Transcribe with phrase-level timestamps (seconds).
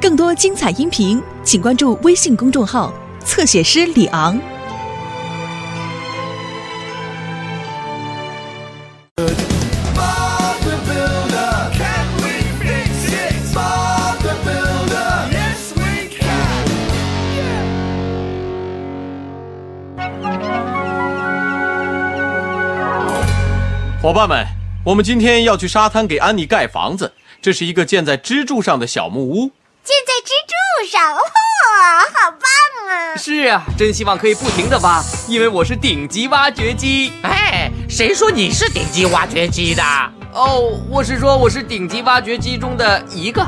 [0.00, 2.92] 更多精彩音频，请关注微信公众号，
[3.24, 4.38] 侧写师李昂。
[24.02, 24.63] 伙伴们。
[24.84, 27.10] 我们今天要去沙滩给安妮盖房子。
[27.40, 29.50] 这是一个建在支柱上的小木屋。
[29.82, 31.20] 建在支柱上，哇、
[32.00, 32.40] 好棒
[32.90, 33.16] 啊！
[33.16, 37.14] 是啊，真希望可以不停的挖，因为我是顶级挖掘机。
[37.22, 39.82] 哎，谁说你是顶级挖掘机的？
[40.34, 43.42] 哦，我是说我是顶级挖掘机中的一个。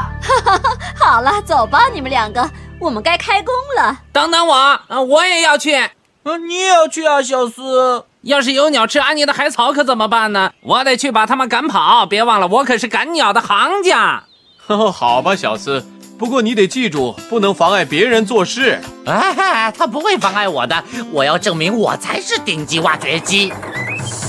[0.98, 4.00] 好了，走吧，你们两个，我们该开工了。
[4.10, 5.76] 等等我，啊，我也要去。
[6.22, 8.06] 嗯，你也要去啊，小斯。
[8.26, 10.50] 要是有鸟吃安妮的海草，可怎么办呢？
[10.60, 12.04] 我得去把它们赶跑。
[12.04, 14.24] 别忘了，我可是赶鸟的行家。
[14.66, 15.86] 呵呵，好吧，小斯。
[16.18, 18.80] 不过你得记住，不能妨碍别人做事。
[19.06, 20.82] 哎，他不会妨碍我的。
[21.12, 23.52] 我要证明我才是顶级挖掘机。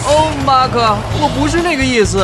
[0.06, 2.24] 哦，马克，我不是那个意思。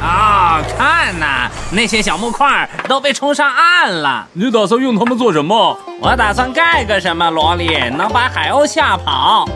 [0.00, 4.26] 啊、看呐，那些小木块都被冲上岸了。
[4.32, 5.78] 你打算用它们做什么？
[6.00, 9.46] 我打算盖个什么萝莉，能把海鸥吓跑。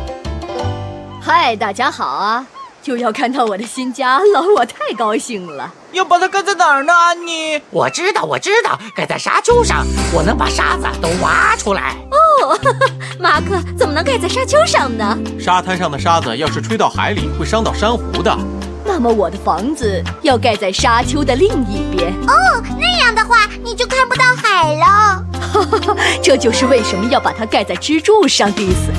[1.23, 2.45] 嗨，大家好啊！
[2.85, 5.73] 又要看到我的新家了，我太高兴了。
[5.93, 7.59] 要把它盖在哪儿呢，安妮？
[7.71, 11.97] 我知道，我知道，盖在沙丘上，我能把沙子都挖出来。
[12.11, 12.59] 哦，
[13.19, 15.17] 马克，怎么能盖在沙丘上呢？
[15.41, 18.37] 沙滩上的沙子要是吹到海里，会伤到珊瑚的。
[18.85, 22.13] 那么我的房子要盖在沙丘的另一边。
[22.27, 25.25] 哦，那样的话你就看不到海了。
[26.23, 28.93] 这就是为什么要把它盖在支柱上的意思。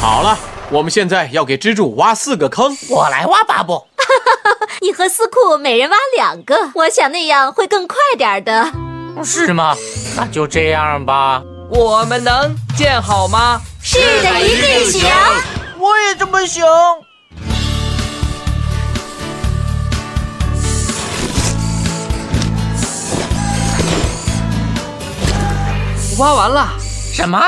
[0.00, 0.38] 好了，
[0.70, 2.76] 我们现在要给支柱挖四个坑。
[2.88, 3.86] 我来挖，巴布。
[4.80, 8.70] 你和斯库每人挖两个，我想那样会更快点儿的。
[9.24, 9.74] 是吗？
[10.16, 11.42] 那就这样吧。
[11.70, 13.60] 我们能建好吗？
[13.82, 15.10] 是的，一定行。
[15.78, 16.66] 我也这么想。
[26.18, 26.72] 挖完了。
[27.12, 27.38] 什么？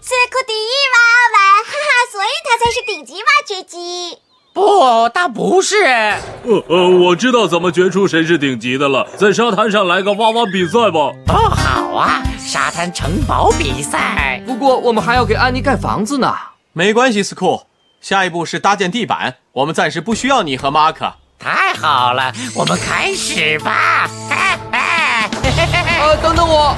[0.00, 0.96] 斯库第一挖
[1.34, 4.18] 完，哈哈，所以他才是顶级挖掘机。
[4.52, 5.84] 不，他不是。
[5.84, 11.12] 呃呃，我知道怎么决出谁是顶级的了，在沙滩上来个挖挖比赛吧。
[11.28, 14.40] 哦，好啊，沙滩城堡比赛。
[14.46, 16.34] 不过我们还要给安妮盖房子呢。
[16.72, 17.66] 没关系，斯库。
[18.00, 21.12] 下一步是搭建地板，我们暂时不需要你和马可。
[21.38, 24.08] 太好了，我们开始吧。
[24.72, 26.76] 呃，等等我。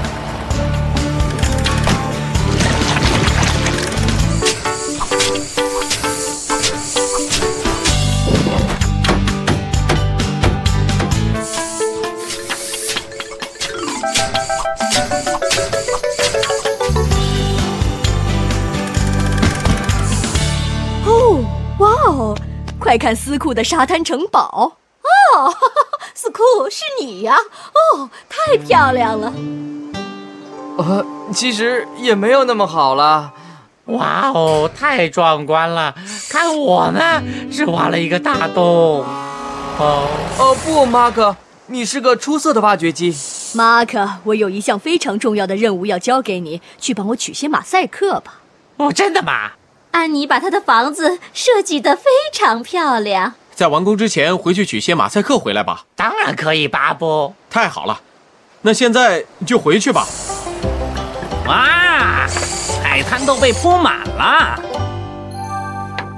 [22.89, 24.73] 快看斯库的沙滩城堡
[25.03, 26.41] 哦，哈哈斯库
[26.71, 27.37] 是你呀！
[27.37, 29.31] 哦，太漂亮了。
[30.79, 33.31] 呃，其实也没有那么好了。
[33.89, 35.95] 哇哦，太壮观了！
[36.31, 37.23] 看我呢，
[37.53, 39.05] 只挖了一个大洞。
[39.77, 43.15] 哦，哦不，马克，你是个出色的挖掘机。
[43.53, 48.41] 马克，我有一项非常重要的任务要交给你，去帮我取些马赛克吧。
[48.79, 49.51] 哦，真的吗？
[49.91, 53.35] 安妮把她的房子设计得非常漂亮。
[53.55, 55.85] 在完工之前回去取些马赛克回来吧。
[55.97, 57.35] 当然可以，巴布。
[57.51, 58.01] 太好了，
[58.63, 60.07] 那现在就回去吧。
[61.47, 62.27] 哇，
[62.83, 64.63] 海滩都被铺满了。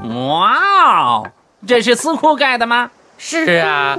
[0.08, 0.58] 哇
[1.04, 1.30] 哦，
[1.66, 2.90] 这是斯库盖的吗？
[3.16, 3.96] 是啊，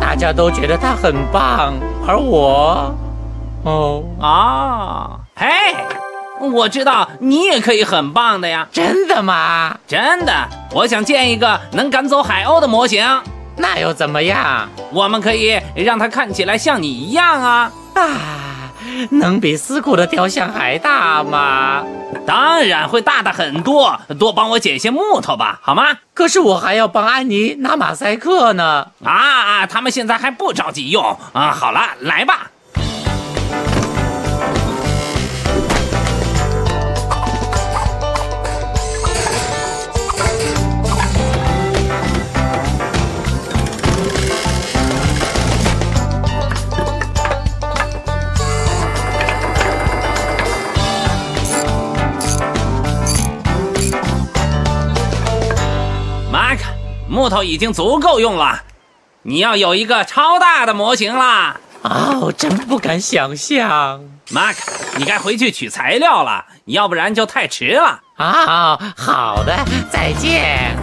[0.00, 1.74] 大家都觉得他很棒，
[2.06, 2.94] 而我，
[3.64, 5.46] 哦，啊，嘿，
[6.50, 8.66] 我知道你也可以很棒的呀。
[8.72, 9.76] 真的吗？
[9.86, 13.06] 真的，我想建一个能赶走海鸥的模型。
[13.56, 14.68] 那又怎么样？
[14.92, 17.70] 我们可以让它看起来像你一样啊！
[17.94, 18.72] 啊，
[19.10, 21.84] 能比斯库的雕像还大吗？
[22.26, 25.98] 当然会大的很多，多帮我捡些木头吧，好吗？
[26.14, 28.86] 可是我还要帮安妮拿马赛克呢。
[29.04, 31.50] 啊，他们现在还不着急用啊。
[31.50, 32.51] 好了，来吧。
[57.22, 58.64] 木头已经足够用了，
[59.22, 61.60] 你要有一个超大的模型啦。
[61.82, 64.00] 哦，真不敢想象。
[64.32, 64.56] Mark，
[64.96, 68.00] 你该回去取材料了，要不然就太迟了。
[68.16, 69.56] 啊、好的，
[69.88, 70.76] 再见。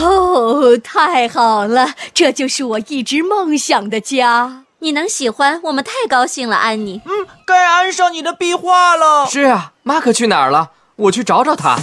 [0.00, 4.62] 哦，太好了，这就是我一直梦想的家。
[4.78, 7.00] 你能喜欢，我们太高兴了，安妮。
[7.04, 9.26] 嗯，该安上你的壁画了。
[9.26, 10.70] 是啊，马克去哪儿了？
[10.94, 11.76] 我去找找他。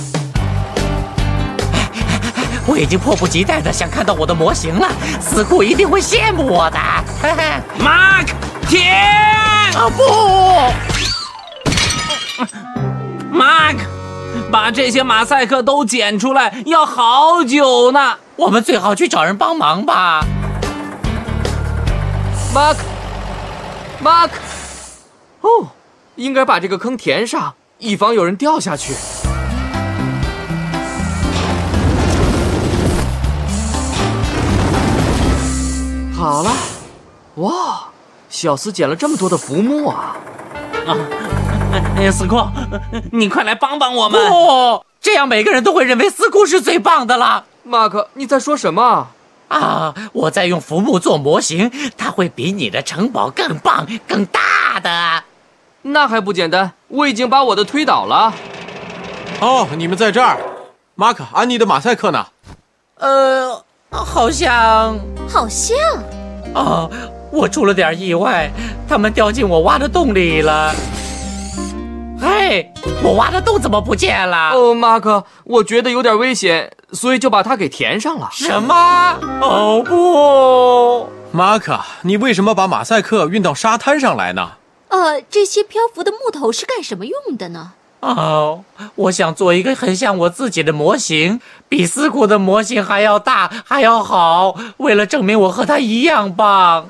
[2.68, 4.88] 我已经迫不及待的想看到我的模型了，
[5.20, 6.78] 死库一定会羡慕我的。
[7.80, 8.28] Mark，
[8.70, 8.82] 停
[9.76, 10.04] 啊不
[13.36, 13.78] ！！Mark，
[14.52, 18.18] 把这些马赛克都剪出来要好久呢。
[18.36, 20.24] 我们最好去找人帮忙吧。
[22.54, 24.30] Mark，Mark，，
[25.42, 25.70] 哦，
[26.16, 28.94] 应该把这个坑填上，以防有人掉下去。
[36.22, 36.52] 好了，
[37.38, 37.90] 哇，
[38.30, 40.16] 小斯捡了这么多的浮木啊！
[40.86, 40.96] 啊，
[41.98, 42.40] 哎，司库，
[43.12, 44.30] 你快来帮帮我们！
[44.30, 47.46] 不，这样每个人都会认为司库是最棒的了。
[47.64, 49.08] 马克，你在说什么？
[49.48, 49.96] 啊！
[50.14, 55.24] 我在用浮木做模型，它会比你的城堡更棒、更大的。
[55.82, 56.74] 那还不简单？
[56.90, 58.32] 我已经把我的推倒了。
[59.40, 60.38] 哦，你们在这儿。
[60.94, 62.28] 马克，安妮的马赛克呢？
[63.00, 64.98] 呃，好像……
[65.30, 65.78] 好像……
[66.54, 66.90] 哦，
[67.32, 68.52] 我出了点意外，
[68.88, 70.74] 他们掉进我挖的洞里了。
[72.20, 72.72] 嘿，
[73.04, 74.52] 我挖的洞怎么不见了？
[74.52, 78.30] 哦，马克，我觉得有点危险，所以就把它给填上了。
[78.32, 78.74] 什么？
[79.42, 81.10] 哦不！
[81.36, 84.52] 马克，你为什么把马赛克运到沙滩上来呢？
[84.90, 87.74] 呃，这些漂浮的木头是干什么用的呢？
[88.02, 88.64] 哦，
[88.96, 91.40] 我想做一个很像我自己的模型，
[91.70, 94.56] 比斯库的模型还要大，还要好。
[94.78, 96.88] 为了证明我和他一样棒。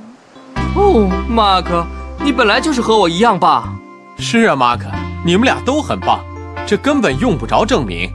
[0.73, 1.85] 哦，马克，
[2.23, 3.77] 你本来就是和我一样棒。
[4.17, 4.85] 是啊，马克，
[5.25, 6.21] 你们俩都很棒，
[6.65, 8.09] 这根本用不着证明。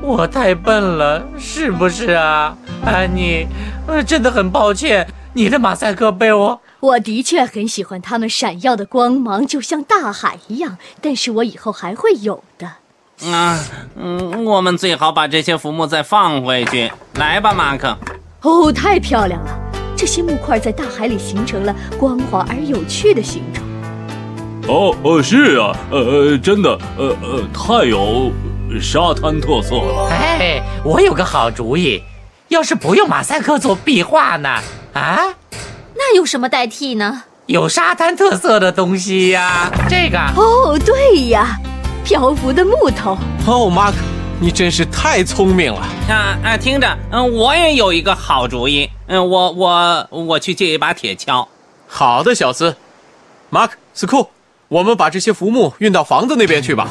[0.00, 3.48] 我太笨了，是不是啊，安妮？
[3.88, 6.60] 呃，真的很抱歉，你的马赛克被我……
[6.80, 10.78] 我的确很喜欢它们闪耀的光芒，就像大海一样。
[11.00, 12.66] 但是我以后还会有的。
[13.30, 13.58] 啊，
[13.96, 16.92] 嗯，我们最好把这些浮木再放回去。
[17.14, 17.96] 来吧，马克。
[18.42, 19.58] 哦，太漂亮了！
[19.96, 23.66] 这些木块在大海里形成了光滑而有趣的形状。
[24.68, 28.30] 哦哦，是啊，呃，真的，呃呃，太有
[28.78, 30.08] 沙滩特色了。
[30.10, 32.02] 哎，我有个好主意，
[32.48, 34.60] 要是不用马赛克做壁画呢？
[34.92, 35.18] 啊？
[35.98, 37.22] 那有什么代替呢？
[37.46, 40.18] 有沙滩特色的东西呀，这个。
[40.36, 41.56] 哦，对呀，
[42.04, 43.16] 漂浮的木头。
[43.46, 43.96] 哦，马克，
[44.40, 45.80] 你真是太聪明了。
[46.08, 48.90] 啊啊，听着，嗯，我也有一个好主意。
[49.06, 51.46] 嗯，我我我去借一把铁锹。
[51.86, 52.76] 好的，小斯，
[53.48, 54.28] 马克，斯库，
[54.68, 56.88] 我们把这些浮木运到房子那边去吧。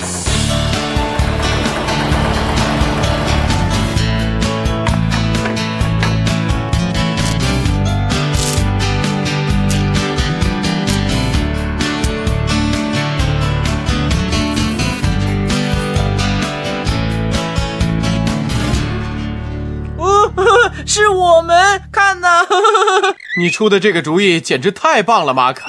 [23.38, 25.64] 你出的这个主意简直太棒了，马可。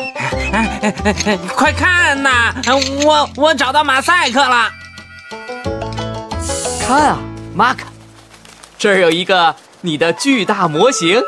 [1.55, 2.55] 快看呐，
[3.05, 4.71] 我我找到马赛克了。
[6.87, 7.19] 看啊，
[7.55, 7.87] 马可，
[8.79, 11.21] 这儿有一个你的巨大模型。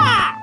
[0.00, 0.34] 啊，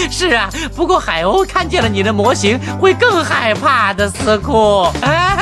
[0.10, 4.82] 是啊，不过海鸥看见了你的模型会更害怕的，斯库。
[5.02, 5.38] 啊